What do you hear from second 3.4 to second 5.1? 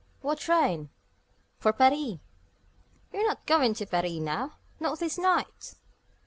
going to Paris now not